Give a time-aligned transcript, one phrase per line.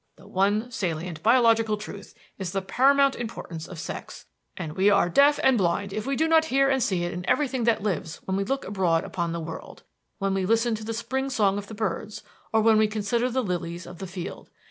[0.15, 4.25] The one salient biological truth is the paramount importance of sex;
[4.57, 7.23] and we are deaf and blind if we do not hear and see it in
[7.29, 9.83] everything that lives when we look abroad upon the world;
[10.17, 13.43] when we listen to the spring song of the birds, or when we consider the
[13.43, 14.49] lilies of the field.